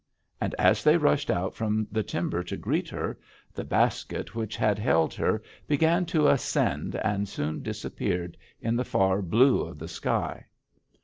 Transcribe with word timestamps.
And 0.41 0.55
as 0.57 0.83
they 0.83 0.97
rushed 0.97 1.29
out 1.29 1.53
from 1.53 1.87
the 1.91 2.01
timber 2.01 2.43
to 2.45 2.57
greet 2.57 2.89
her, 2.89 3.19
the 3.53 3.63
basket 3.63 4.33
which 4.33 4.55
had 4.57 4.79
held 4.79 5.13
her 5.13 5.43
began 5.67 6.07
to 6.07 6.27
ascend 6.27 6.95
and 6.95 7.29
soon 7.29 7.61
disappeared 7.61 8.35
in 8.59 8.75
the 8.75 8.83
far 8.83 9.21
blue 9.21 9.61
of 9.61 9.77
the 9.77 9.87
sky. 9.87 10.47